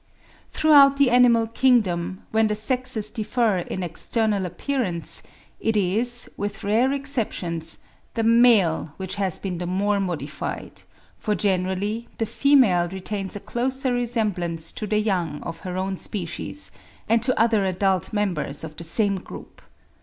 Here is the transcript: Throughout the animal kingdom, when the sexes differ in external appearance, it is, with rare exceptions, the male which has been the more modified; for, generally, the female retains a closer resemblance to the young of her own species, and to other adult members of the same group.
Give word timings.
Throughout 0.49 0.97
the 0.97 1.11
animal 1.11 1.45
kingdom, 1.45 2.23
when 2.31 2.47
the 2.47 2.55
sexes 2.55 3.11
differ 3.11 3.59
in 3.59 3.83
external 3.83 4.47
appearance, 4.47 5.21
it 5.59 5.77
is, 5.77 6.27
with 6.37 6.63
rare 6.63 6.91
exceptions, 6.91 7.77
the 8.15 8.23
male 8.23 8.95
which 8.97 9.17
has 9.17 9.37
been 9.37 9.59
the 9.59 9.67
more 9.67 9.99
modified; 9.99 10.81
for, 11.17 11.35
generally, 11.35 12.07
the 12.17 12.25
female 12.25 12.87
retains 12.89 13.35
a 13.35 13.39
closer 13.39 13.93
resemblance 13.93 14.71
to 14.71 14.87
the 14.87 14.97
young 14.99 15.39
of 15.43 15.59
her 15.59 15.77
own 15.77 15.97
species, 15.97 16.71
and 17.07 17.21
to 17.21 17.39
other 17.39 17.63
adult 17.67 18.11
members 18.11 18.63
of 18.63 18.77
the 18.77 18.83
same 18.83 19.17
group. 19.19 19.61